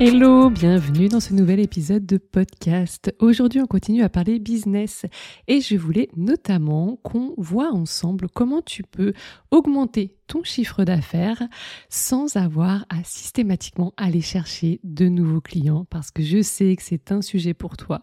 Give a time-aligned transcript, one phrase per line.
[0.00, 3.14] Hello, bienvenue dans ce nouvel épisode de podcast.
[3.20, 5.06] Aujourd'hui, on continue à parler business
[5.46, 9.12] et je voulais notamment qu'on voit ensemble comment tu peux
[9.52, 11.44] augmenter ton chiffre d'affaires
[11.88, 17.12] sans avoir à systématiquement aller chercher de nouveaux clients parce que je sais que c'est
[17.12, 18.02] un sujet pour toi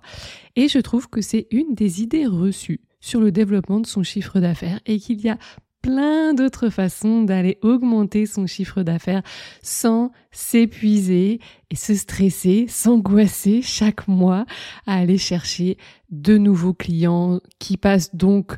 [0.55, 4.39] et je trouve que c'est une des idées reçues sur le développement de son chiffre
[4.39, 5.37] d'affaires et qu'il y a
[5.81, 9.23] plein d'autres façons d'aller augmenter son chiffre d'affaires
[9.61, 14.45] sans s'épuiser et se stresser, s'angoisser chaque mois
[14.85, 15.77] à aller chercher
[16.09, 18.57] de nouveaux clients qui passent donc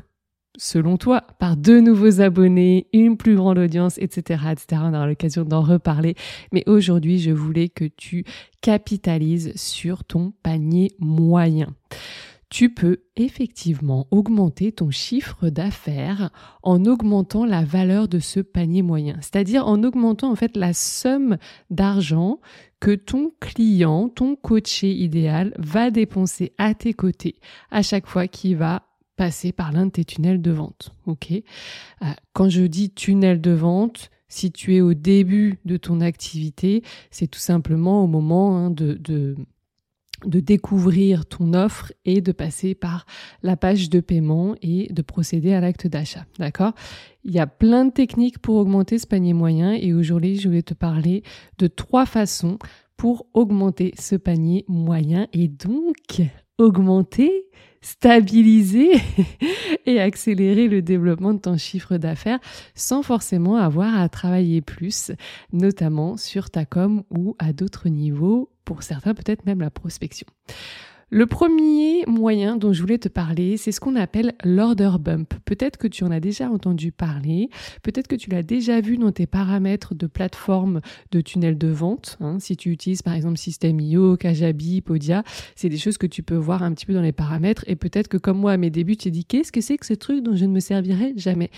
[0.56, 4.82] selon toi, par de nouveaux abonnés, une plus grande audience, etc., etc.
[4.84, 6.14] On aura l'occasion d'en reparler.
[6.52, 8.24] Mais aujourd'hui, je voulais que tu
[8.60, 11.74] capitalises sur ton panier moyen
[12.54, 16.30] tu peux effectivement augmenter ton chiffre d'affaires
[16.62, 21.36] en augmentant la valeur de ce panier moyen, c'est-à-dire en augmentant en fait la somme
[21.70, 22.38] d'argent
[22.78, 27.40] que ton client, ton coaché idéal va dépenser à tes côtés
[27.72, 28.84] à chaque fois qu'il va
[29.16, 30.92] passer par l'un de tes tunnels de vente.
[31.08, 36.84] Euh, Quand je dis tunnel de vente, si tu es au début de ton activité,
[37.10, 39.36] c'est tout simplement au moment hein, de
[40.26, 43.06] de découvrir ton offre et de passer par
[43.42, 46.26] la page de paiement et de procéder à l'acte d'achat.
[46.38, 46.72] D'accord?
[47.24, 50.62] Il y a plein de techniques pour augmenter ce panier moyen et aujourd'hui, je vais
[50.62, 51.22] te parler
[51.58, 52.58] de trois façons
[52.96, 56.22] pour augmenter ce panier moyen et donc
[56.58, 57.46] augmenter,
[57.80, 58.92] stabiliser
[59.86, 62.38] et accélérer le développement de ton chiffre d'affaires
[62.74, 65.12] sans forcément avoir à travailler plus,
[65.52, 70.26] notamment sur ta com ou à d'autres niveaux pour certains peut-être même la prospection.
[71.10, 75.34] Le premier moyen dont je voulais te parler, c'est ce qu'on appelle l'order bump.
[75.44, 77.50] Peut-être que tu en as déjà entendu parler,
[77.82, 80.80] peut-être que tu l'as déjà vu dans tes paramètres de plateforme
[81.12, 82.16] de tunnel de vente.
[82.20, 82.38] Hein.
[82.40, 85.22] si tu utilises par exemple System.io, Kajabi, Podia,
[85.54, 87.64] c'est des choses que tu peux voir un petit peu dans les paramètres.
[87.68, 89.86] Et peut-être que comme moi à mes débuts, tu t'es dit qu'est-ce que c'est que
[89.86, 91.50] ce truc dont je ne me servirai jamais?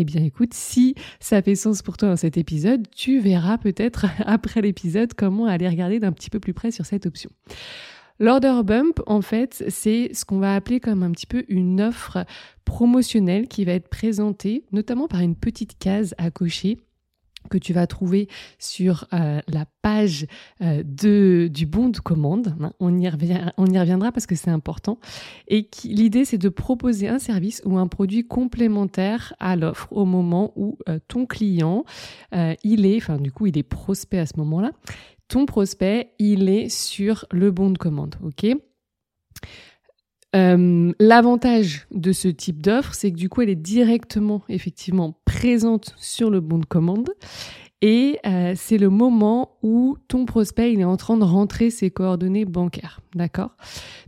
[0.00, 4.06] Eh bien écoute, si ça fait sens pour toi dans cet épisode, tu verras peut-être
[4.26, 7.30] après l'épisode comment aller regarder d'un petit peu plus près sur cette option.
[8.20, 12.24] L'order bump, en fait, c'est ce qu'on va appeler comme un petit peu une offre
[12.64, 16.78] promotionnelle qui va être présentée, notamment par une petite case à cocher
[17.48, 18.28] que tu vas trouver
[18.58, 20.26] sur euh, la page
[20.60, 22.54] euh, de, du bon de commande.
[22.60, 22.72] Hein.
[22.80, 24.98] On y, revient, on y reviendra parce que c'est important.
[25.48, 30.52] Et l'idée, c'est de proposer un service ou un produit complémentaire à l'offre au moment
[30.56, 31.84] où euh, ton client,
[32.64, 34.72] il est, enfin du coup, il est prospect à ce moment-là.
[35.28, 38.56] Ton prospect, il est sur le bon de commande, ok?
[40.36, 45.94] Euh, L'avantage de ce type d'offre, c'est que du coup, elle est directement, effectivement, présente
[45.98, 47.10] sur le bon de commande.
[47.80, 51.90] Et euh, c'est le moment où ton prospect il est en train de rentrer ses
[51.90, 53.52] coordonnées bancaires, d'accord?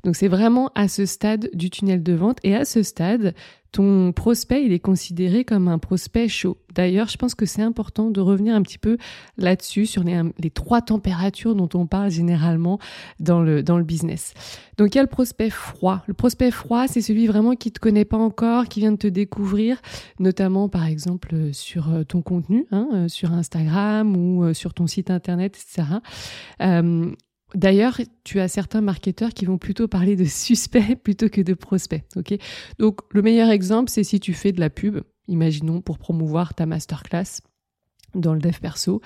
[0.04, 3.34] Donc c'est vraiment à ce stade du tunnel de vente et à ce stade,
[3.72, 6.58] ton prospect, il est considéré comme un prospect chaud.
[6.74, 8.96] D'ailleurs, je pense que c'est important de revenir un petit peu
[9.36, 12.80] là-dessus, sur les, trois températures dont on parle généralement
[13.20, 14.34] dans le, dans le business.
[14.76, 16.02] Donc, il y a le prospect froid.
[16.06, 19.06] Le prospect froid, c'est celui vraiment qui te connaît pas encore, qui vient de te
[19.06, 19.80] découvrir,
[20.18, 24.88] notamment, par exemple, sur euh, ton contenu, hein, euh, sur Instagram ou euh, sur ton
[24.88, 26.00] site internet, etc.
[27.54, 32.04] D'ailleurs, tu as certains marketeurs qui vont plutôt parler de suspect plutôt que de prospect.
[32.16, 32.34] Ok?
[32.78, 36.66] Donc, le meilleur exemple, c'est si tu fais de la pub, imaginons pour promouvoir ta
[36.66, 37.40] masterclass
[38.14, 39.00] dans le dev perso,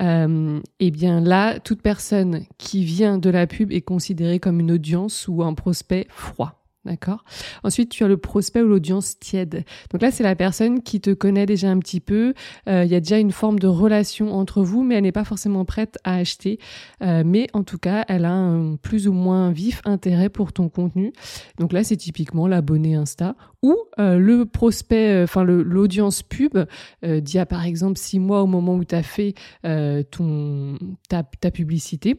[0.00, 4.72] euh, eh bien là, toute personne qui vient de la pub est considérée comme une
[4.72, 6.64] audience ou un prospect froid.
[6.88, 7.22] D'accord
[7.64, 9.64] Ensuite, tu as le prospect ou l'audience tiède.
[9.90, 12.32] Donc là, c'est la personne qui te connaît déjà un petit peu.
[12.66, 15.24] Euh, il y a déjà une forme de relation entre vous, mais elle n'est pas
[15.24, 16.58] forcément prête à acheter.
[17.02, 20.70] Euh, mais en tout cas, elle a un plus ou moins vif intérêt pour ton
[20.70, 21.12] contenu.
[21.58, 26.56] Donc là, c'est typiquement l'abonné Insta ou euh, le prospect, enfin l'audience pub
[27.02, 32.18] d'il y a par exemple six mois au moment où tu as fait ta publicité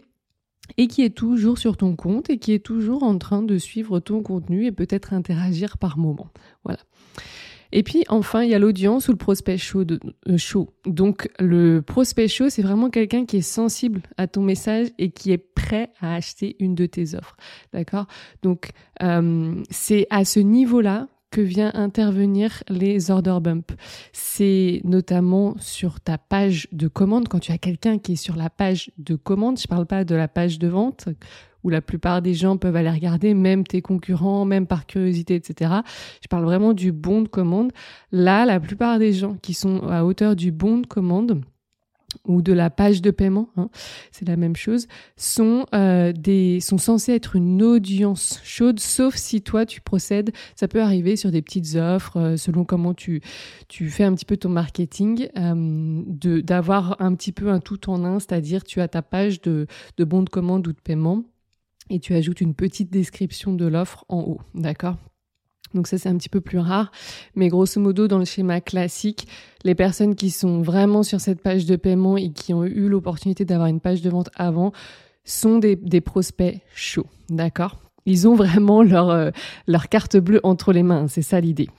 [0.77, 3.99] et qui est toujours sur ton compte et qui est toujours en train de suivre
[3.99, 6.29] ton contenu et peut-être interagir par moment.
[6.63, 6.79] Voilà.
[7.71, 9.85] Et puis enfin, il y a l'audience ou le prospect chaud.
[10.27, 10.73] Euh, chaud.
[10.85, 15.31] Donc le prospect chaud, c'est vraiment quelqu'un qui est sensible à ton message et qui
[15.31, 17.37] est prêt à acheter une de tes offres.
[17.73, 18.07] D'accord?
[18.41, 18.71] Donc
[19.03, 23.71] euh, c'est à ce niveau-là que vient intervenir les order bump.
[24.13, 28.49] C'est notamment sur ta page de commande, quand tu as quelqu'un qui est sur la
[28.49, 31.09] page de commande, je parle pas de la page de vente,
[31.63, 35.73] où la plupart des gens peuvent aller regarder, même tes concurrents, même par curiosité, etc.
[36.21, 37.71] Je parle vraiment du bon de commande.
[38.11, 41.41] Là, la plupart des gens qui sont à hauteur du bon de commande,
[42.25, 43.69] ou de la page de paiement, hein,
[44.11, 46.11] c'est la même chose, sont euh,
[46.59, 50.31] censés être une audience chaude, sauf si toi tu procèdes.
[50.55, 53.21] Ça peut arriver sur des petites offres, euh, selon comment tu
[53.67, 57.89] tu fais un petit peu ton marketing, euh, de d'avoir un petit peu un tout
[57.89, 59.67] en un, c'est-à-dire tu as ta page de
[59.97, 61.23] de bon de commande ou de paiement
[61.89, 64.97] et tu ajoutes une petite description de l'offre en haut, d'accord?
[65.73, 66.91] Donc ça c'est un petit peu plus rare,
[67.35, 69.27] mais grosso modo dans le schéma classique,
[69.63, 73.45] les personnes qui sont vraiment sur cette page de paiement et qui ont eu l'opportunité
[73.45, 74.71] d'avoir une page de vente avant
[75.23, 77.77] sont des, prospects chauds, d'accord?
[78.05, 79.29] Ils ont vraiment leur, euh,
[79.67, 81.69] leur carte bleue entre les mains, c'est ça l'idée.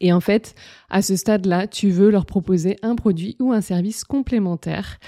[0.00, 0.54] Et en fait,
[0.90, 4.98] à ce stade-là, tu veux leur proposer un produit ou un service complémentaire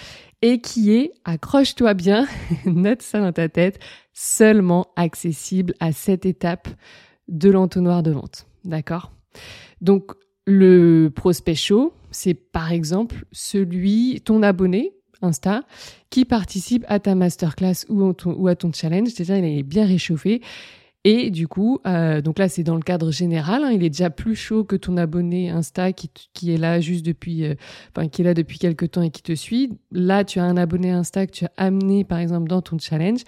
[0.42, 2.26] et qui est, accroche-toi bien,
[2.64, 3.78] note ça dans ta tête,
[4.14, 6.68] seulement accessible à cette étape
[7.30, 8.46] de l'entonnoir de vente.
[8.64, 9.12] D'accord?
[9.80, 10.12] Donc,
[10.46, 14.92] le prospect chaud, c'est par exemple celui, ton abonné,
[15.22, 15.62] Insta,
[16.08, 19.14] qui participe à ta masterclass ou, à ton challenge.
[19.14, 20.40] Déjà, il est bien réchauffé
[21.04, 23.64] et du coup, euh, donc là, c'est dans le cadre général.
[23.64, 27.44] Hein, il est déjà plus chaud que ton abonné Insta qui, est là juste depuis,
[27.44, 27.54] euh,
[28.12, 29.78] qui est là depuis quelques temps et qui te suit.
[29.92, 33.20] Là, tu as un abonné Insta que tu as amené, par exemple, dans ton challenge.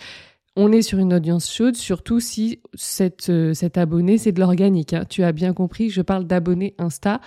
[0.54, 4.93] On est sur une audience chaude, surtout si cette, euh, cet abonné, c'est de l'organique.
[4.93, 5.06] Hein.
[5.08, 7.20] Tu as bien compris, je parle d'abonné Insta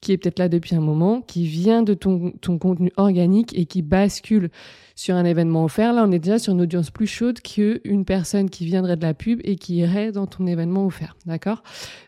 [0.00, 3.66] qui est peut-être là depuis un moment, qui vient de ton, ton contenu organique et
[3.66, 4.50] qui bascule
[4.94, 5.92] sur un événement offert.
[5.92, 9.14] Là, on est déjà sur une audience plus chaude qu'une personne qui viendrait de la
[9.14, 11.16] pub et qui irait dans ton événement offert.
[11.26, 11.62] D'accord?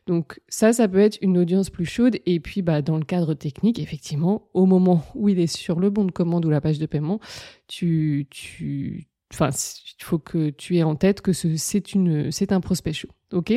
[0.07, 2.19] Donc ça, ça peut être une audience plus chaude.
[2.25, 5.91] Et puis, bah, dans le cadre technique, effectivement, au moment où il est sur le
[5.91, 7.21] bon de commande ou la page de paiement,
[7.69, 13.09] tu, tu, enfin, il faut que tu aies en tête que c'est un prospect chaud.
[13.33, 13.53] OK?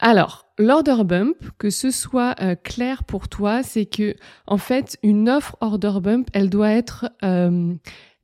[0.00, 4.14] Alors, l'order bump, que ce soit euh, clair pour toi, c'est que
[4.46, 7.74] en fait, une offre order bump, elle doit être euh,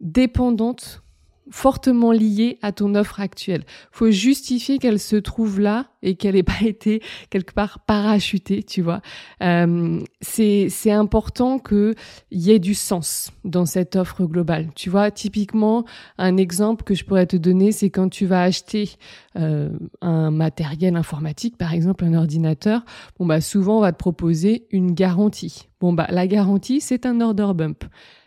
[0.00, 1.03] dépendante
[1.50, 3.64] fortement liée à ton offre actuelle.
[3.90, 8.82] Faut justifier qu'elle se trouve là et qu'elle n'ait pas été quelque part parachutée, tu
[8.82, 9.00] vois.
[9.42, 11.94] Euh, c'est important qu'il
[12.30, 14.68] y ait du sens dans cette offre globale.
[14.74, 15.84] Tu vois, typiquement,
[16.18, 18.90] un exemple que je pourrais te donner, c'est quand tu vas acheter
[19.36, 19.70] euh,
[20.00, 22.84] un matériel informatique, par exemple un ordinateur.
[23.18, 25.68] Bon bah souvent on va te proposer une garantie.
[25.80, 27.84] Bon bah la garantie c'est un order bump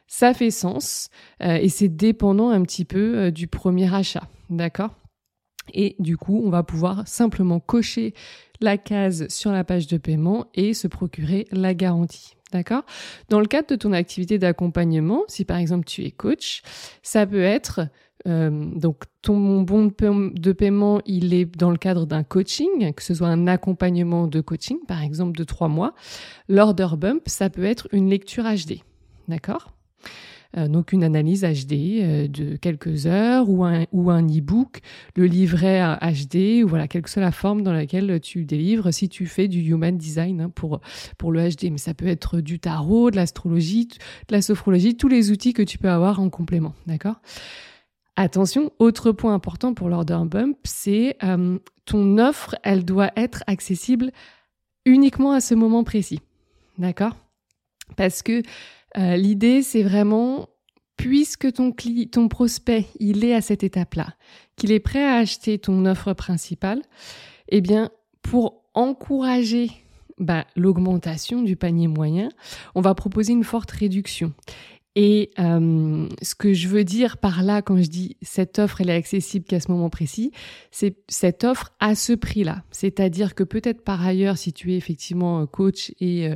[0.07, 1.09] ça fait sens
[1.43, 4.91] euh, et c'est dépendant un petit peu euh, du premier achat, d'accord?
[5.73, 8.13] Et du coup, on va pouvoir simplement cocher
[8.61, 12.33] la case sur la page de paiement et se procurer la garantie.
[12.53, 12.83] D'accord?
[13.27, 16.61] Dans le cadre de ton activité d'accompagnement, si par exemple tu es coach,
[17.03, 17.81] ça peut être
[18.25, 23.13] euh, donc ton bon de paiement, il est dans le cadre d'un coaching, que ce
[23.13, 25.93] soit un accompagnement de coaching, par exemple de trois mois.
[26.47, 28.81] L'order bump, ça peut être une lecture HD.
[29.27, 29.76] D'accord?
[30.67, 34.79] Donc une analyse HD euh, de quelques heures ou un, ou un e-book,
[35.15, 39.07] le livret HD, ou voilà, quelle que soit la forme dans laquelle tu délivres si
[39.07, 40.81] tu fais du human design hein, pour,
[41.17, 41.71] pour le HD.
[41.71, 45.61] Mais ça peut être du tarot, de l'astrologie, de la sophrologie, tous les outils que
[45.61, 46.73] tu peux avoir en complément.
[46.87, 47.21] D'accord?
[48.15, 54.11] Attention, autre point important pour l'order bump, c'est euh, ton offre, elle doit être accessible
[54.85, 56.21] uniquement à ce moment précis.
[56.79, 57.15] D'accord?
[57.95, 58.41] Parce que
[58.97, 60.47] euh, l'idée, c'est vraiment,
[60.95, 61.73] puisque ton,
[62.11, 64.13] ton prospect, il est à cette étape-là,
[64.55, 66.81] qu'il est prêt à acheter ton offre principale,
[67.49, 67.89] eh bien,
[68.21, 69.71] pour encourager
[70.19, 72.29] bah, l'augmentation du panier moyen,
[72.75, 74.33] on va proposer une forte réduction.
[74.99, 78.89] Et euh, ce que je veux dire par là, quand je dis cette offre, elle
[78.89, 80.31] est accessible qu'à ce moment précis,
[80.71, 82.63] c'est cette offre à ce prix-là.
[82.71, 86.35] C'est-à-dire que peut-être par ailleurs, si tu es effectivement euh, coach et, euh,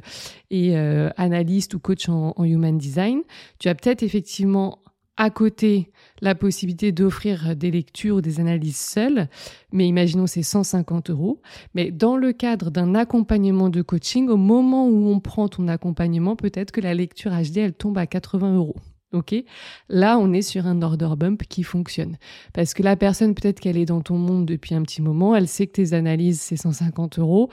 [0.51, 0.75] et
[1.18, 3.22] analyste ou coach en human design,
[3.58, 4.77] tu as peut-être effectivement
[5.18, 5.91] à côté
[6.22, 9.27] la possibilité d'offrir des lectures ou des analyses seules,
[9.72, 11.41] mais imaginons c'est 150 euros.
[11.75, 16.36] Mais dans le cadre d'un accompagnement de coaching, au moment où on prend ton accompagnement,
[16.36, 18.75] peut-être que la lecture HD, elle tombe à 80 euros.
[19.13, 19.36] Ok,
[19.89, 22.15] là on est sur un order bump qui fonctionne
[22.53, 25.50] parce que la personne peut-être qu'elle est dans ton monde depuis un petit moment, elle
[25.50, 27.50] sait que tes analyses c'est 150 euros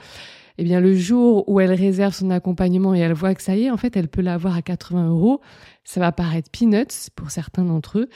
[0.61, 3.63] eh bien le jour où elle réserve son accompagnement et elle voit que ça y
[3.63, 5.39] est, en fait, elle peut l'avoir à 80 euros,
[5.85, 8.09] ça va paraître peanuts pour certains d'entre eux,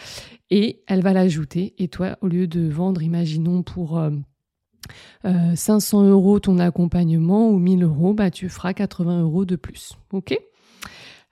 [0.49, 1.73] et elle va l'ajouter.
[1.77, 3.97] Et toi, au lieu de vendre, imaginons pour
[5.55, 9.55] 500 euh, euh, euros ton accompagnement ou 1000 euros, bah tu feras 80 euros de
[9.55, 10.37] plus, ok?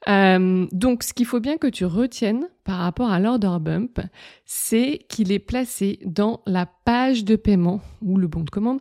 [0.08, 4.00] Euh, donc, ce qu'il faut bien que tu retiennes par rapport à l'order bump,
[4.46, 8.80] c'est qu'il est placé dans la page de paiement ou le bon de commande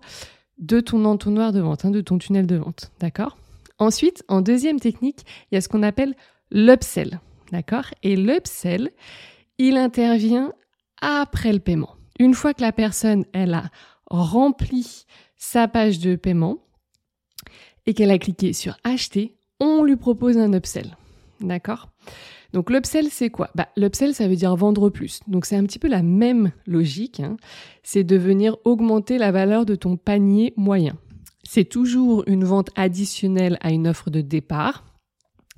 [0.61, 3.37] de ton entonnoir de vente, hein, de ton tunnel de vente, d'accord?
[3.79, 6.15] Ensuite, en deuxième technique, il y a ce qu'on appelle
[6.51, 7.19] l'upsell,
[7.51, 7.87] d'accord?
[8.03, 8.91] Et l'upsell,
[9.59, 10.53] il intervient
[11.01, 11.97] après le paiement.
[12.19, 13.71] Une fois que la personne, elle a
[14.07, 16.59] rempli sa page de paiement
[17.87, 20.97] et qu'elle a cliqué sur acheter, on lui propose un upsell.
[21.41, 21.89] D'accord?
[22.53, 23.51] Donc l'upsell, c'est quoi?
[23.55, 25.21] Bah, L'upsell, ça veut dire vendre plus.
[25.29, 27.21] Donc c'est un petit peu la même logique.
[27.21, 27.37] Hein.
[27.83, 30.97] C'est de venir augmenter la valeur de ton panier moyen.
[31.45, 34.85] C'est toujours une vente additionnelle à une offre de départ.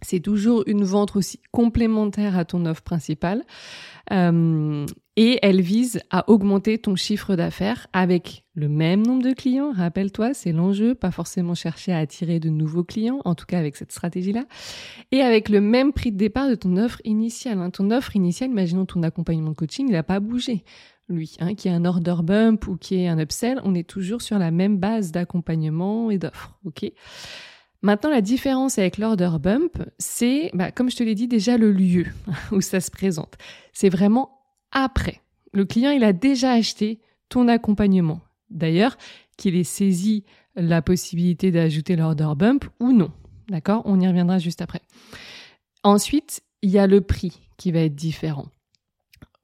[0.02, 3.44] C'est toujours une vente aussi complémentaire à ton offre principale.
[4.10, 9.72] Euh, et elle vise à augmenter ton chiffre d'affaires avec le même nombre de clients.
[9.72, 13.76] Rappelle-toi, c'est l'enjeu, pas forcément chercher à attirer de nouveaux clients, en tout cas avec
[13.76, 14.44] cette stratégie-là,
[15.10, 17.58] et avec le même prix de départ de ton offre initiale.
[17.58, 17.70] Hein.
[17.70, 20.64] Ton offre initiale, imaginons ton accompagnement de coaching, il n'a pas bougé.
[21.08, 24.22] Lui, hein, qui est un order bump ou qui est un upsell, on est toujours
[24.22, 26.56] sur la même base d'accompagnement et d'offre.
[26.64, 26.90] Ok?
[27.82, 31.72] Maintenant, la différence avec l'order bump, c'est, bah, comme je te l'ai dit, déjà le
[31.72, 32.06] lieu
[32.52, 33.34] où ça se présente.
[33.72, 34.41] C'est vraiment
[34.72, 35.20] après.
[35.52, 38.20] Le client, il a déjà acheté ton accompagnement.
[38.50, 38.96] D'ailleurs,
[39.36, 40.24] qu'il ait saisi
[40.54, 43.10] la possibilité d'ajouter l'order bump ou non.
[43.48, 43.82] D'accord?
[43.84, 44.80] On y reviendra juste après.
[45.82, 48.46] Ensuite, il y a le prix qui va être différent.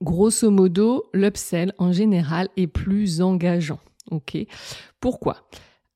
[0.02, 3.80] Grosso modo, l'upsell en général est plus engageant.
[4.10, 4.36] OK?
[5.00, 5.48] Pourquoi?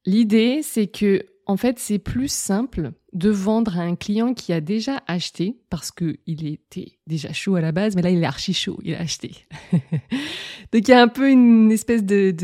[0.05, 4.61] L'idée, c'est que en fait, c'est plus simple de vendre à un client qui a
[4.61, 8.27] déjà acheté parce que il était déjà chaud à la base, mais là il est
[8.27, 9.33] archi chaud, il a acheté.
[10.73, 12.35] Donc il y a un peu une espèce de,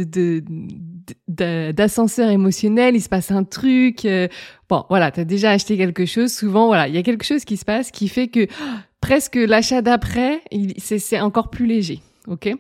[1.73, 4.05] d'ascenseur émotionnel, il se passe un truc.
[4.05, 4.29] Euh,
[4.69, 6.33] bon, voilà, tu as déjà acheté quelque chose.
[6.33, 8.47] Souvent, voilà, il y a quelque chose qui se passe qui fait que
[9.01, 10.43] presque l'achat d'après,
[10.79, 12.55] c'est encore plus léger, ok?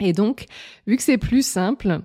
[0.00, 0.46] Et donc,
[0.86, 2.00] vu que c'est plus simple,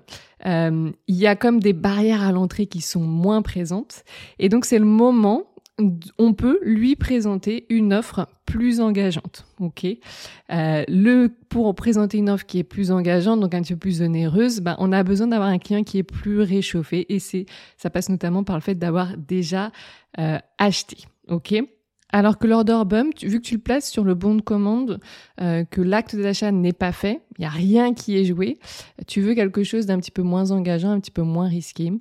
[0.46, 4.04] euh, il y a comme des barrières à l'entrée qui sont moins présentes.
[4.38, 5.46] Et donc c'est le moment
[6.18, 9.46] on peut lui présenter une offre plus engageante.
[9.58, 13.78] Ok, euh, le pour présenter une offre qui est plus engageante, donc un petit peu
[13.78, 17.46] plus onéreuse, ben, on a besoin d'avoir un client qui est plus réchauffé et c'est
[17.76, 19.72] ça passe notamment par le fait d'avoir déjà
[20.18, 20.98] euh, acheté.
[21.28, 21.54] Ok,
[22.12, 25.00] alors que l'order bump, vu que tu le places sur le bon de commande,
[25.40, 28.58] euh, que l'acte d'achat n'est pas fait, il n'y a rien qui est joué,
[29.06, 31.92] tu veux quelque chose d'un petit peu moins engageant, un petit peu moins risqué.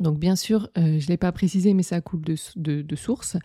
[0.00, 3.36] Donc bien sûr, euh, je ne l'ai pas précisé, mais ça coule de, source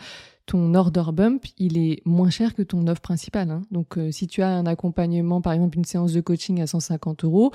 [0.46, 3.50] ton order bump, il est moins cher que ton offre principale.
[3.50, 3.62] Hein.
[3.72, 7.24] Donc, euh, si tu as un accompagnement, par exemple une séance de coaching à 150
[7.24, 7.52] euros,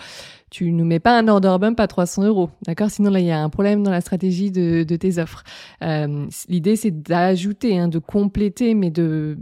[0.50, 2.50] tu ne mets pas un order bump à 300 euros.
[2.66, 2.90] D'accord?
[2.90, 5.44] Sinon, là, il y a un problème dans la stratégie de, tes offres.
[5.82, 9.38] Euh, l'idée, c'est d'ajouter, hein, de compléter, mais de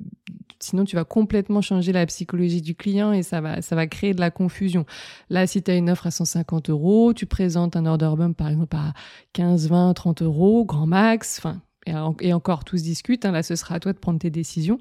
[0.58, 4.14] sinon tu vas complètement changer la psychologie du client et ça va ça va créer
[4.14, 4.86] de la confusion.
[5.30, 8.48] Là, si tu as une offre à 150 euros, tu présentes un order bump par
[8.48, 8.94] exemple à
[9.34, 11.38] 15, 20, 30 euros, grand max.
[11.38, 14.30] Enfin, et, encore tout se discute, hein, là ce sera à toi de prendre tes
[14.30, 14.78] décisions.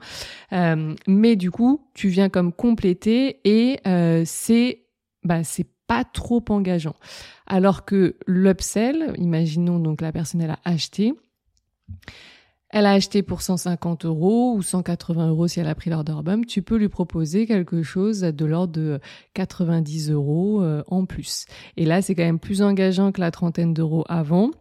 [0.53, 4.83] Euh, mais du coup, tu viens comme compléter et euh, c'est
[5.23, 6.95] bah, c'est pas trop engageant.
[7.47, 11.13] Alors que l'upsell, imaginons donc la personne elle a acheté,
[12.69, 16.45] elle a acheté pour 150 euros ou 180 euros si elle a pris l'order bump,
[16.45, 18.99] tu peux lui proposer quelque chose de l'ordre de
[19.33, 21.45] 90 euros euh, en plus.
[21.77, 24.51] Et là, c'est quand même plus engageant que la trentaine d'euros avant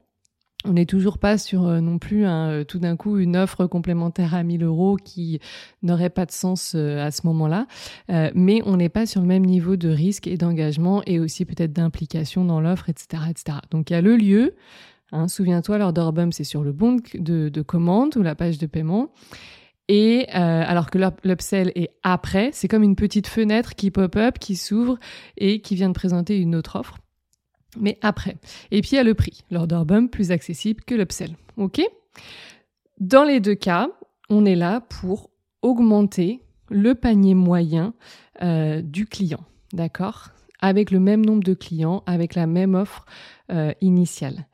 [0.64, 4.35] on n'est toujours pas sur euh, non plus euh, tout d'un coup une offre complémentaire
[4.35, 5.40] à 1000 euros qui
[5.83, 7.66] n'aurait pas de sens euh, à ce moment-là,
[8.35, 11.73] mais on n'est pas sur le même niveau de risque et d'engagement et aussi peut-être
[11.73, 13.59] d'implication dans l'offre, etc., etc.
[13.71, 14.54] Donc il y a le lieu.
[15.12, 18.66] Hein, Souviens-toi, l'order bump c'est sur le bon de, de, commande ou la page de
[18.66, 19.12] paiement.
[19.88, 24.99] Et alors que l'upsell est après, c'est comme une petite fenêtre qui pop-up, qui s'ouvre
[25.37, 26.99] et qui vient de présenter une autre offre
[27.78, 28.36] mais après.
[28.70, 31.36] Et puis il y a le prix, l'order bump plus accessible que l'upsell.
[31.56, 31.80] OK?
[33.00, 33.88] Dans les deux cas,
[34.30, 35.30] on est là pour
[35.62, 36.40] augmenter
[36.70, 37.94] le panier moyen
[38.42, 40.30] euh, du client, d'accord?
[40.60, 43.04] Avec le même nombre de clients, avec la même offre
[43.50, 44.46] euh, initiale.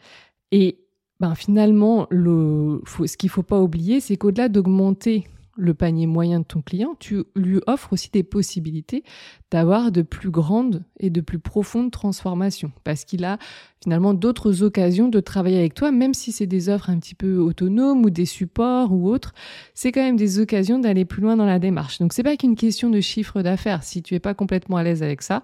[0.51, 0.79] Et
[1.21, 5.27] ben, finalement, ce qu'il faut pas oublier, c'est qu'au-delà d'augmenter
[5.57, 9.05] le panier moyen de ton client, tu lui offres aussi des possibilités
[9.51, 13.39] d'avoir de plus grandes et de plus profondes transformations parce qu'il a
[13.83, 17.39] finalement d'autres occasions de travailler avec toi, même si c'est des offres un petit peu
[17.39, 19.33] autonomes ou des supports ou autres,
[19.75, 21.99] c'est quand même des occasions d'aller plus loin dans la démarche.
[21.99, 23.83] Donc c'est pas qu'une question de chiffre d'affaires.
[23.83, 25.43] Si tu es pas complètement à l'aise avec ça,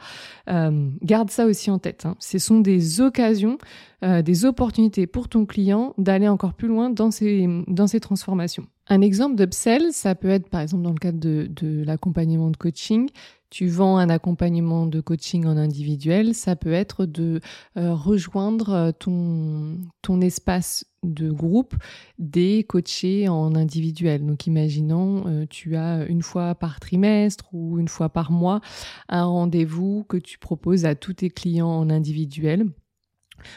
[0.49, 2.07] euh, garde ça aussi en tête.
[2.07, 2.17] Hein.
[2.21, 3.59] Ce sont des occasions,
[4.05, 8.67] euh, des opportunités pour ton client d'aller encore plus loin dans ces dans ces transformations.
[8.89, 13.09] Un exemple d'upsell, ça peut être par exemple dans le cadre de, l'accompagnement de coaching,
[13.51, 17.41] tu vends un accompagnement de coaching en individuel, ça peut être de
[17.77, 21.75] euh, rejoindre euh, ton, ton espace de groupe
[22.19, 24.25] des coachés en individuel.
[24.25, 28.61] Donc imaginons euh, tu as une fois par trimestre ou une fois par mois
[29.09, 32.67] un rendez-vous que tu proposes à tous tes clients en individuel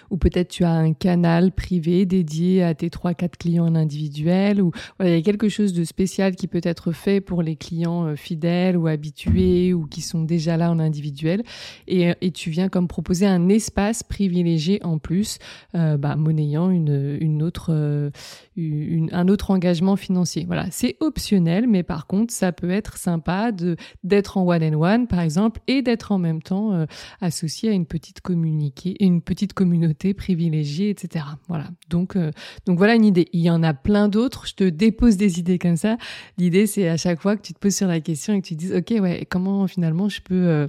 [0.09, 4.61] ou peut-être tu as un canal privé dédié à tes trois quatre clients en individuel
[4.61, 4.71] ou
[5.01, 8.15] il y a quelque chose de spécial qui peut être fait pour les clients euh,
[8.15, 11.43] fidèles ou habitués ou qui sont déjà là en individuel.
[11.87, 15.37] Et, euh, et tu viens comme proposer un espace privilégié en plus
[15.75, 18.09] euh, bah, monnayant une, une autre euh,
[18.57, 20.45] un autre engagement financier.
[20.45, 24.81] Voilà c'est optionnel mais par contre ça peut être sympa de d'être en one and
[24.81, 26.85] one par exemple et d'être en même temps
[27.21, 31.25] associé à une petite communiqué une petite communauté privilégiée, etc.
[31.47, 31.67] Voilà.
[31.89, 32.31] Donc, euh,
[32.65, 33.27] donc voilà une idée.
[33.33, 34.47] Il y en a plein d'autres.
[34.47, 35.97] Je te dépose des idées comme ça.
[36.39, 38.55] L'idée, c'est à chaque fois que tu te poses sur la question et que tu
[38.55, 40.67] te dises, ok, ouais, comment finalement je peux, euh,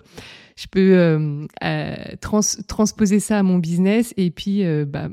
[0.57, 1.47] je peux euh,
[2.21, 5.09] trans transposer ça à mon business et puis bah,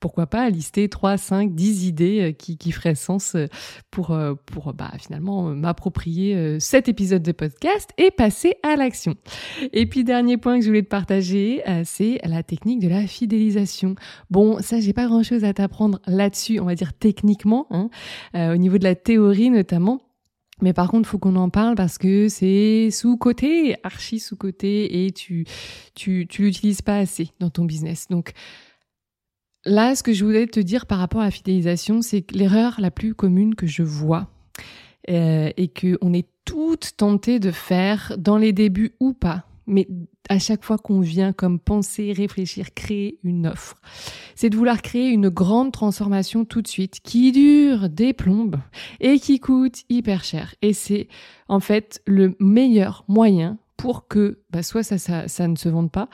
[0.00, 3.46] pourquoi pas lister 3, 5, 10 idées euh, qui, qui feraient sens euh,
[3.90, 9.14] pour, euh, pour bah, finalement m'approprier cet épisode de podcast et passer à l'action.
[9.72, 13.94] Et puis dernier point que je voulais te partager, c'est la technique de la fidélisation.
[14.30, 17.90] Bon, ça j'ai pas grand chose à t'apprendre là-dessus, on va dire techniquement, hein,
[18.34, 20.00] au niveau de la théorie notamment.
[20.62, 25.46] Mais par contre, faut qu'on en parle parce que c'est sous-côté, archi sous-côté, et tu,
[25.94, 28.06] tu, tu l'utilises pas assez dans ton business.
[28.08, 28.32] Donc,
[29.64, 32.80] Là, ce que je voulais te dire par rapport à la fidélisation, c'est que l'erreur
[32.80, 34.28] la plus commune que je vois
[35.10, 39.86] euh, et que on est toutes tentées de faire dans les débuts ou pas, mais
[40.28, 43.76] à chaque fois qu'on vient comme penser, réfléchir, créer une offre,
[44.34, 48.56] c'est de vouloir créer une grande transformation tout de suite qui dure des plombes
[49.00, 50.54] et qui coûte hyper cher.
[50.62, 51.08] Et c'est
[51.48, 55.90] en fait le meilleur moyen pour que bah, soit ça, ça, ça ne se vende
[55.90, 56.08] pas,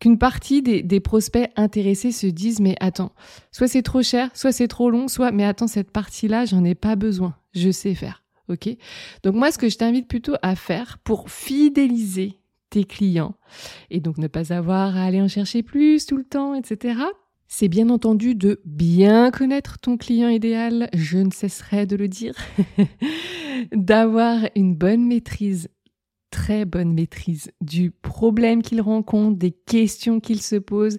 [0.00, 3.12] qu'une partie des, prospects intéressés se disent mais attends,
[3.52, 6.74] soit c'est trop cher, soit c'est trop long, soit mais attends cette partie-là j'en ai
[6.74, 8.68] pas besoin, je sais faire, ok?
[9.22, 13.34] Donc moi ce que je t'invite plutôt à faire pour fidéliser tes clients
[13.90, 17.00] et donc ne pas avoir à aller en chercher plus tout le temps, etc.
[17.46, 22.34] C'est bien entendu de bien connaître ton client idéal, je ne cesserai de le dire,
[23.72, 25.68] d'avoir une bonne maîtrise
[26.30, 30.98] très bonne maîtrise du problème qu'il rencontre, des questions qu'il se pose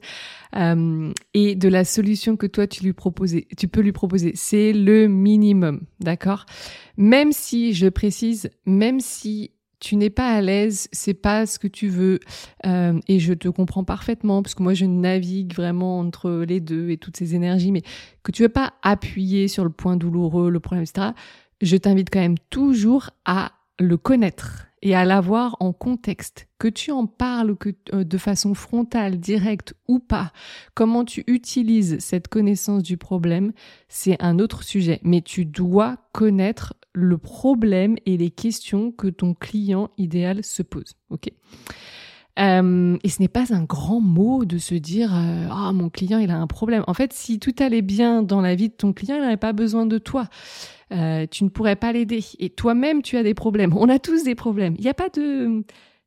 [0.56, 4.34] euh, et de la solution que toi tu lui proposes, tu peux lui proposer.
[4.36, 6.46] C'est le minimum, d'accord?
[6.98, 11.68] Même si, je précise, même si tu n'es pas à l'aise, c'est pas ce que
[11.68, 12.20] tu veux,
[12.66, 16.92] euh, et je te comprends parfaitement parce que moi je navigue vraiment entre les deux
[16.92, 17.82] et toutes ces énergies, mais
[18.24, 21.10] que tu veux pas appuyer sur le point douloureux, le problème, etc.
[21.62, 26.92] Je t'invite quand même toujours à le connaître et à l'avoir en contexte, que tu
[26.92, 27.56] en parles
[27.94, 30.32] euh, de façon frontale, directe ou pas,
[30.74, 33.54] comment tu utilises cette connaissance du problème,
[33.88, 35.00] c'est un autre sujet.
[35.04, 40.96] Mais tu dois connaître le problème et les questions que ton client idéal se pose.
[41.10, 41.30] Ok?
[42.40, 46.18] Euh, et ce n'est pas un grand mot de se dire euh, ah mon client
[46.18, 46.84] il a un problème.
[46.88, 49.54] En fait, si tout allait bien dans la vie de ton client, il n'aurait pas
[49.54, 50.28] besoin de toi.
[50.92, 52.24] Euh, tu ne pourrais pas l'aider.
[52.40, 53.76] Et toi-même, tu as des problèmes.
[53.76, 54.76] On a tous des problèmes.
[54.78, 55.64] Il n'y a pas de...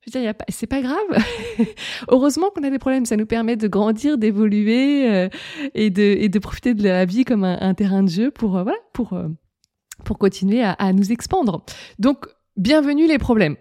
[0.07, 1.25] Je veux dire, c'est pas grave.
[2.09, 3.07] Heureusement qu'on a des problèmes.
[3.07, 5.29] Ça nous permet de grandir, d'évoluer euh,
[5.75, 8.65] et, de, et de profiter de la vie comme un, terrain de jeu pour, euh,
[8.65, 9.19] voilà, pour,
[10.05, 11.65] pour continuer à, à nous expandre.
[11.99, 13.57] Donc, Bienvenue les problèmes.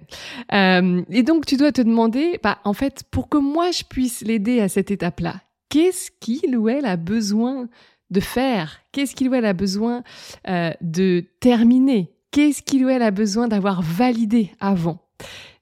[0.53, 4.21] Euh, et donc tu dois te demander, bah, en fait, pour que moi je puisse
[4.21, 7.69] l'aider à cette étape-là, qu'est-ce qu'il ou elle a besoin
[8.13, 10.03] de faire Qu'est-ce qu'il ou elle a besoin
[10.47, 12.13] euh, de terminer?
[12.31, 15.01] Qu'est-ce qu'il ou elle a besoin d'avoir validé avant?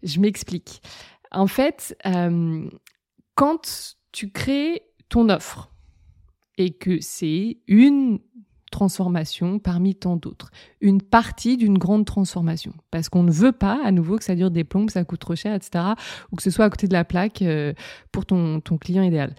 [0.03, 0.81] Je m'explique.
[1.31, 2.69] En fait, euh,
[3.35, 5.71] quand tu crées ton offre
[6.57, 8.19] et que c'est une
[8.69, 13.91] transformation parmi tant d'autres, une partie d'une grande transformation, parce qu'on ne veut pas à
[13.91, 15.85] nouveau que ça dure des plombes, ça coûte trop cher, etc.,
[16.31, 17.73] ou que ce soit à côté de la plaque euh,
[18.11, 19.35] pour ton, ton client idéal.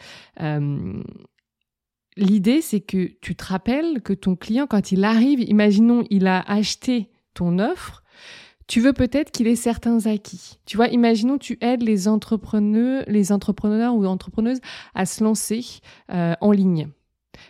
[2.16, 6.40] L'idée, c'est que tu te rappelles que ton client, quand il arrive, imaginons, il a
[6.40, 8.02] acheté ton offre,
[8.66, 10.58] tu veux peut-être qu'il ait certains acquis.
[10.66, 14.60] Tu vois, imaginons tu aides les entrepreneurs, les entrepreneurs ou entrepreneuses
[14.94, 15.64] à se lancer
[16.10, 16.88] euh, en ligne.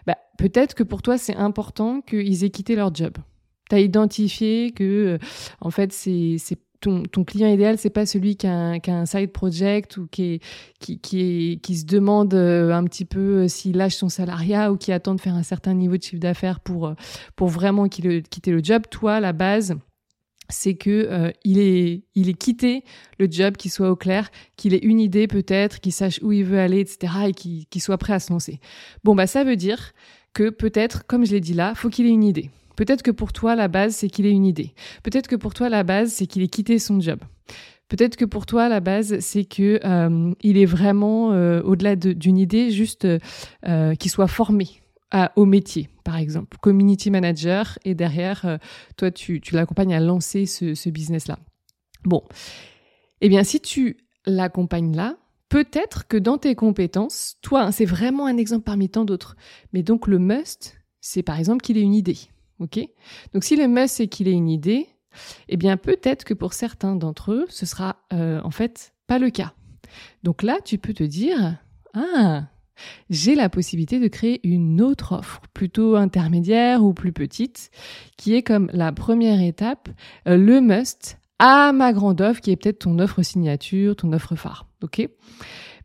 [0.06, 3.14] Bah, peut-être que pour toi, c'est important qu'ils aient quitté leur job.
[3.68, 5.18] Tu as identifié que, euh,
[5.60, 6.38] en fait, c'est
[6.82, 9.96] ton, ton, client idéal, c'est pas celui qui a, un, qui a, un, side project
[9.96, 10.42] ou qui, est,
[10.80, 14.92] qui, qui, qui se demande euh, un petit peu s'il lâche son salariat ou qui
[14.92, 16.94] attend de faire un certain niveau de chiffre d'affaires pour,
[17.36, 18.82] pour vraiment quitter le job.
[18.90, 19.76] Toi, la base,
[20.52, 22.84] c'est que euh, il est il est quitté
[23.18, 26.44] le job, qu'il soit au clair, qu'il ait une idée peut-être, qu'il sache où il
[26.44, 27.12] veut aller, etc.
[27.28, 28.60] et qu'il soit prêt à se lancer.
[29.04, 29.92] Bon bah ça veut dire
[30.34, 32.50] que peut-être, comme je l'ai dit là, faut qu'il ait une idée.
[32.76, 34.74] Peut-être que pour toi la base c'est qu'il ait une idée.
[35.02, 37.20] Peut-être que pour toi la base c'est qu'il ait quitté son job.
[37.88, 42.38] Peut-être que pour toi la base c'est que euh, il est vraiment euh, au-delà d'une
[42.38, 43.06] idée juste
[43.64, 44.82] qu'il soit formé
[45.36, 48.58] au métier, par exemple, community manager, et derrière, euh,
[48.96, 51.38] toi, tu, l'accompagnes à lancer ce, ce business-là.
[52.04, 52.22] Bon,
[53.20, 55.16] eh bien, si tu l'accompagnes là,
[55.48, 59.36] peut-être que dans tes compétences, toi, hein, c'est vraiment un exemple parmi tant d'autres,
[59.72, 62.18] mais donc le must, c'est par exemple qu'il ait une idée,
[63.32, 64.88] Donc si le must, c'est qu'il ait une idée,
[65.48, 69.30] eh bien, peut-être que pour certains d'entre eux, ce sera euh, en fait pas le
[69.30, 69.52] cas.
[70.22, 71.58] Donc là, tu peux te dire,
[71.94, 72.44] ah,
[73.10, 77.70] j'ai la possibilité de créer une autre offre, plutôt intermédiaire ou plus petite,
[78.16, 79.88] qui est comme la première étape,
[80.28, 84.36] euh, le must à ma grande offre, qui est peut-être ton offre signature, ton offre
[84.36, 84.66] phare.
[84.82, 85.08] Ok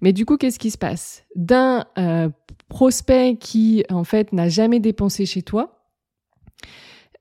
[0.02, 1.26] Mais du coup, qu'est-ce qui se passe?
[1.36, 2.30] D'un euh,
[2.70, 5.77] prospect qui, en fait, n'a jamais dépensé chez toi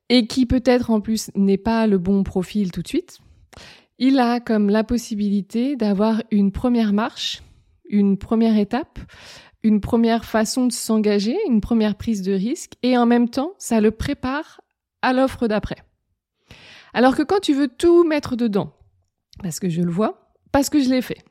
[0.09, 3.19] et qui peut-être en plus n'est pas le bon profil tout de suite,
[3.99, 7.41] il a comme la possibilité d'avoir une première marche,
[7.89, 8.99] une première étape
[9.63, 13.81] une première façon de s'engager, une première prise de risque, et en même temps, ça
[13.81, 14.61] le prépare
[15.01, 15.77] à l'offre d'après.
[16.93, 18.73] Alors que quand tu veux tout mettre dedans,
[19.43, 21.23] parce que je le vois, parce que je l'ai fait,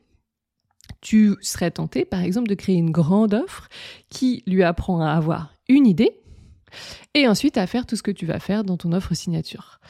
[1.00, 3.68] tu serais tenté, par exemple, de créer une grande offre
[4.10, 6.20] qui lui apprend à avoir une idée
[7.14, 9.80] et ensuite à faire tout ce que tu vas faire dans ton offre signature.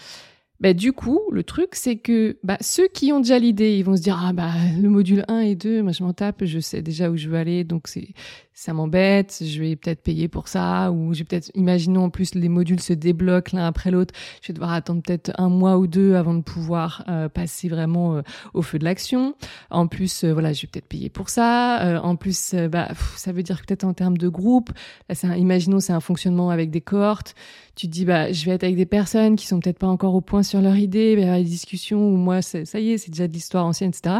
[0.58, 3.96] Bah, du coup, le truc, c'est que bah, ceux qui ont déjà l'idée, ils vont
[3.96, 6.80] se dire ah bah le module 1 et 2, moi je m'en tape, je sais
[6.80, 8.08] déjà où je veux aller, donc c'est
[8.56, 12.48] ça m'embête, je vais peut-être payer pour ça, ou j'ai peut-être, imaginons en plus les
[12.48, 16.14] modules se débloquent l'un après l'autre, je vais devoir attendre peut-être un mois ou deux
[16.14, 18.22] avant de pouvoir euh, passer vraiment euh,
[18.54, 19.34] au feu de l'action.
[19.68, 22.00] En plus, euh, voilà, je vais peut-être payer pour ça.
[22.02, 24.70] en plus, bah ça veut dire peut-être en termes de groupe,
[25.10, 27.34] là, c'est imaginons c'est un fonctionnement avec des cohortes
[27.76, 30.14] tu te dis bah je vais être avec des personnes qui sont peut-être pas encore
[30.14, 32.98] au point sur leur idée, il y avoir des discussions où moi ça y est,
[32.98, 34.16] c'est déjà de l'histoire ancienne, etc.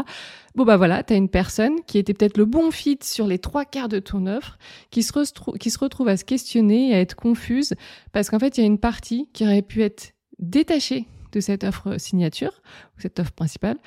[0.57, 3.37] Bon bah voilà, tu as une personne qui était peut-être le bon fit sur les
[3.37, 4.57] trois quarts de ton offre,
[4.89, 5.13] qui se,
[5.59, 7.75] qui se retrouve à se questionner et à être confuse
[8.11, 11.63] parce qu'en fait il y a une partie qui aurait pu être détachée de cette
[11.63, 12.63] offre signature
[12.97, 13.77] ou cette offre principale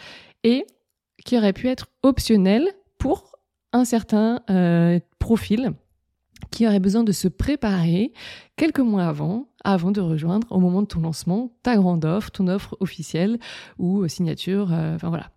[0.45, 0.65] et
[1.25, 3.33] qui aurait pu être optionnelle pour
[3.73, 5.73] un certain euh, profil
[6.53, 8.13] qui aurait besoin de se préparer
[8.55, 12.47] quelques mois avant, avant de rejoindre au moment de ton lancement ta grande offre, ton
[12.47, 13.41] offre officielle
[13.77, 15.33] ou signature, euh, enfin voilà.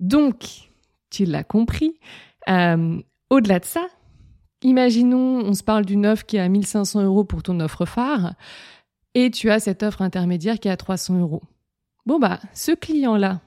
[0.00, 0.70] Donc,
[1.10, 1.98] tu l'as compris.
[2.48, 3.86] Euh, au-delà de ça,
[4.62, 8.34] imaginons, on se parle d'une offre qui est à 1500 euros pour ton offre phare
[9.14, 11.42] et tu as cette offre intermédiaire qui est à 300 euros.
[12.06, 13.40] Bon bah, ce client-là,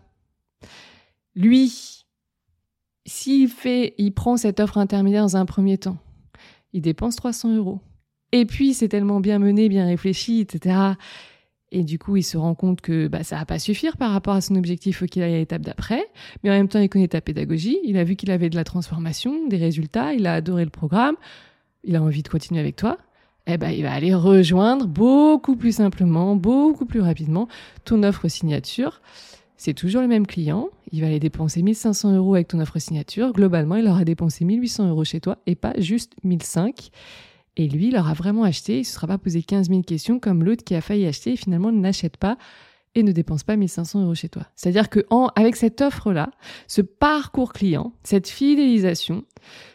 [1.35, 2.05] lui,
[3.05, 5.97] s'il fait, il prend cette offre intermédiaire dans un premier temps,
[6.71, 7.79] il dépense 300 euros.
[8.31, 10.75] Et puis, c'est tellement bien mené, bien réfléchi, etc.
[11.75, 14.35] Et du coup, il se rend compte que bah, ça va pas suffire par rapport
[14.35, 16.05] à son objectif, faut qu'il aille à l'étape d'après.
[16.43, 17.79] Mais en même temps, il connaît ta pédagogie.
[17.83, 20.13] Il a vu qu'il avait de la transformation, des résultats.
[20.13, 21.15] Il a adoré le programme.
[21.83, 22.99] Il a envie de continuer avec toi.
[23.47, 27.47] Eh ben, il va aller rejoindre beaucoup plus simplement, beaucoup plus rapidement
[27.85, 29.01] ton offre signature.
[29.57, 30.69] C'est toujours le même client.
[30.91, 33.33] Il va aller dépenser 1500 euros avec ton offre signature.
[33.33, 36.91] Globalement, il aura dépensé 1800 euros chez toi et pas juste 1500.
[37.55, 40.19] Et lui, il aura vraiment acheté, il ne se sera pas posé 15 000 questions
[40.19, 42.37] comme l'autre qui a failli acheter et finalement n'achète pas
[42.95, 44.43] et ne dépense pas 1500 euros chez toi.
[44.55, 46.31] C'est-à-dire que avec cette offre-là,
[46.67, 49.23] ce parcours client, cette fidélisation,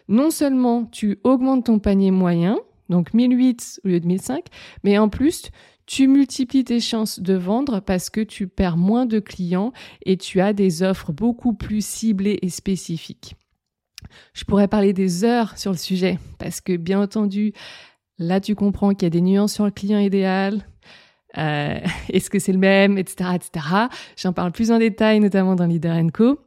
[0.09, 4.45] non seulement tu augmentes ton panier moyen, donc 1008 au lieu de 1005,
[4.85, 5.51] mais en plus,
[5.87, 9.73] tu multiplies tes chances de vendre parce que tu perds moins de clients
[10.05, 13.35] et tu as des offres beaucoup plus ciblées et spécifiques.
[14.33, 17.53] Je pourrais parler des heures sur le sujet parce que bien entendu,
[18.19, 20.67] là tu comprends qu'il y a des nuances sur le client idéal.
[21.37, 23.67] Euh, est-ce que c'est le même, etc., etc.
[24.17, 26.39] J'en parle plus en détail, notamment dans Leader Co.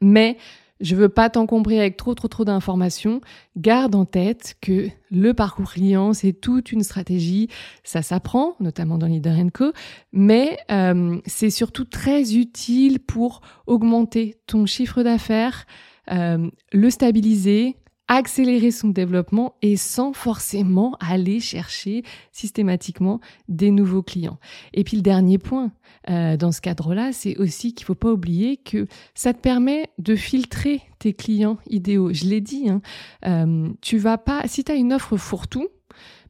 [0.00, 0.36] Mais
[0.80, 3.20] je veux pas t'encombrer avec trop trop trop d'informations.
[3.56, 7.48] Garde en tête que le parcours client, c'est toute une stratégie.
[7.82, 9.72] Ça s'apprend, notamment dans Leader Co,
[10.12, 15.66] mais euh, c'est surtout très utile pour augmenter ton chiffre d'affaires,
[16.10, 17.76] euh, le stabiliser,
[18.08, 24.38] accélérer son développement et sans forcément aller chercher systématiquement des nouveaux clients.
[24.72, 25.72] Et puis le dernier point
[26.08, 30.16] euh, dans ce cadre-là, c'est aussi qu'il faut pas oublier que ça te permet de
[30.16, 32.12] filtrer tes clients idéaux.
[32.14, 32.80] Je l'ai dit, hein,
[33.26, 35.68] euh, tu vas pas, si tu as une offre fourre-tout,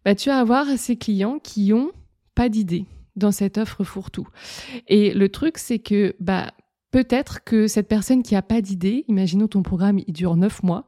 [0.05, 1.93] bah, tu vas avoir ces clients qui ont
[2.35, 4.29] pas d'idée dans cette offre fourre-tout.
[4.89, 6.53] Et le truc, c'est que bah,
[6.91, 10.87] peut-être que cette personne qui a pas d'idée, imaginons ton programme, il dure neuf mois,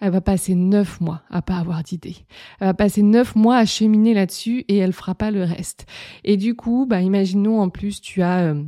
[0.00, 2.16] elle va passer neuf mois à pas avoir d'idée.
[2.60, 5.86] Elle va passer neuf mois à cheminer là-dessus et elle fera pas le reste.
[6.24, 8.62] Et du coup, bah, imaginons en plus tu as euh,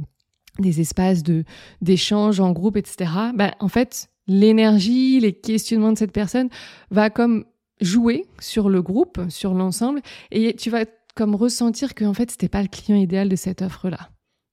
[0.58, 1.44] des espaces de
[1.80, 3.10] d'échange en groupe, etc.
[3.34, 6.48] Bah, en fait, l'énergie, les questionnements de cette personne
[6.90, 7.44] va comme
[7.80, 12.48] jouer sur le groupe, sur l'ensemble, et tu vas comme ressentir que en fait c'était
[12.48, 14.10] pas le client idéal de cette offre-là.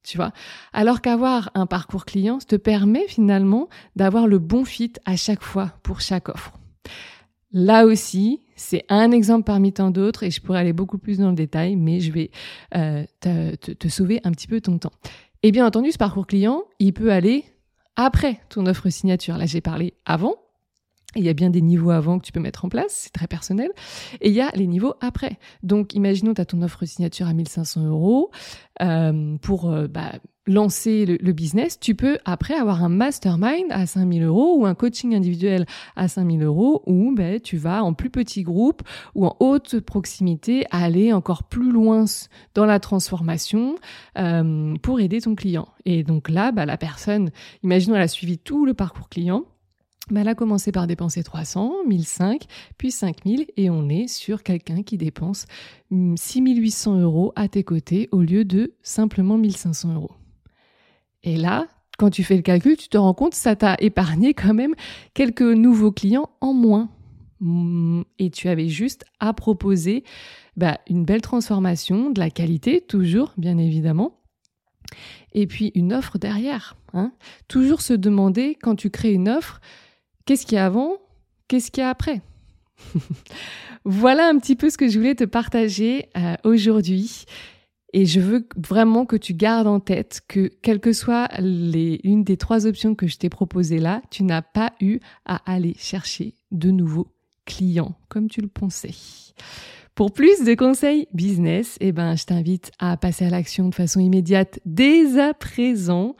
[0.08, 0.32] Tu vois
[0.72, 3.68] Alors qu'avoir un parcours client te permet finalement
[3.98, 6.54] d'avoir le bon fit à chaque fois pour chaque offre.
[7.52, 11.30] Là aussi, c'est un exemple parmi tant d'autres et je pourrais aller beaucoup plus dans
[11.30, 12.32] le détail, mais je vais
[12.74, 14.94] euh, te, te, sauver un petit peu ton temps.
[15.44, 17.44] Et bien entendu, ce parcours client, il peut aller
[17.98, 19.38] après ton offre signature.
[19.38, 20.36] Là, j'ai parlé avant.
[21.18, 23.28] Il y a bien des niveaux avant que tu peux mettre en place, c'est très
[23.28, 23.72] personnel.
[24.22, 25.38] Et il y a les niveaux après.
[25.64, 28.32] Donc, imaginons, tu as ton offre signature à 1500 euros
[28.82, 30.14] euh, pour euh, bah,
[30.48, 35.14] lancer le, business, tu peux après avoir un mastermind à 5000 euros ou un coaching
[35.14, 38.82] individuel à 5000 euros où ben, tu vas en plus petit groupe
[39.14, 42.06] ou en haute proximité aller encore plus loin
[42.56, 43.76] dans la transformation
[44.18, 45.68] euh, pour aider ton client.
[45.86, 47.32] Et donc là, bah, la personne,
[47.64, 49.44] imaginons elle a suivi tout le parcours client,
[50.10, 52.46] ben, elle a commencé par dépenser 300, 1005,
[52.78, 55.46] puis 5000 et on est sur quelqu'un qui dépense
[55.92, 60.12] 6800 hmm, euros à tes côtés au lieu de simplement 1500 euros.
[61.24, 61.68] Et là,
[61.98, 64.76] quand tu fais le calcul, tu te rends compte que ça t'a épargné quand même
[65.14, 66.90] quelques nouveaux clients en moins.
[67.40, 70.04] Mm, et tu avais juste à proposer
[70.56, 74.22] bah, une belle transformation, de la qualité, toujours, bien évidemment.
[75.34, 76.78] Et puis une offre derrière.
[76.94, 77.12] Hein.
[77.48, 79.60] Toujours se demander, quand tu crées une offre,
[80.28, 80.98] qu'est-ce qu'il y a avant,
[81.48, 82.22] qu'est-ce qu'il y a après?
[83.86, 87.26] voilà un petit peu ce que je voulais te partager euh, aujourd'hui.
[87.94, 92.26] Et je veux vraiment que tu gardes en tête que, quelle que soit les, une
[92.26, 96.36] des trois options que je t'ai proposées là, tu n'as pas eu à aller chercher
[96.52, 97.08] de nouveaux
[97.46, 98.94] clients comme tu le pensais.
[99.98, 104.00] Pour plus de conseils business, eh ben, je t'invite à passer à l'action de façon
[104.00, 106.16] immédiate dès à présent.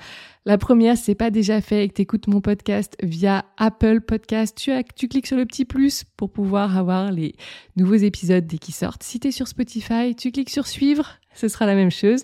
[0.48, 4.58] La première, c'est pas déjà fait et que tu écoutes mon podcast via Apple Podcast,
[4.58, 7.36] tu, tu cliques sur le petit plus pour pouvoir avoir les
[7.76, 9.04] nouveaux épisodes dès qu'ils sortent.
[9.04, 12.24] Si tu es sur Spotify, tu cliques sur suivre ce sera la même chose.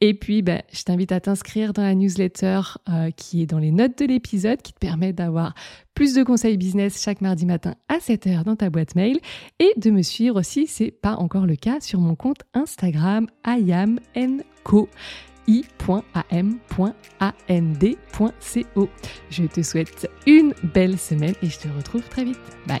[0.00, 3.70] Et puis, ben, je t'invite à t'inscrire dans la newsletter euh, qui est dans les
[3.70, 5.54] notes de l'épisode, qui te permet d'avoir
[5.94, 9.18] plus de conseils business chaque mardi matin à 7h dans ta boîte mail
[9.58, 14.88] et de me suivre aussi, c'est pas encore le cas, sur mon compte Instagram iamnco
[15.48, 16.88] i.am.and.co.
[19.30, 22.36] Je te souhaite une belle semaine et je te retrouve très vite.
[22.66, 22.80] Bye